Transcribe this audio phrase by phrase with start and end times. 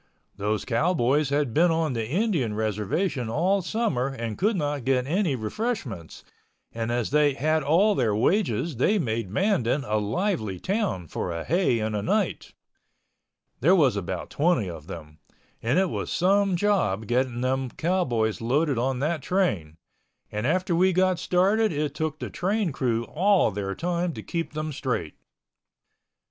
[0.35, 5.35] Those cowboys had been on the Indian reservation all summer and could not get any
[5.35, 6.23] refreshments,
[6.73, 11.43] and as they had all their wages they made Mandan a lively town for a
[11.43, 12.51] Hay and a night.
[13.59, 15.19] There was about twenty of them,
[15.61, 19.75] and it was some job getting them cowboys loaded on that train,
[20.31, 24.53] and after we got started it took the train crew all their time to keep
[24.53, 25.13] them straight.